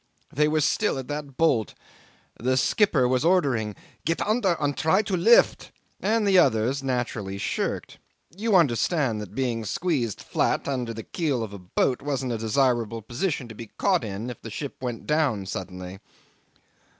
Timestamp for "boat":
11.59-12.01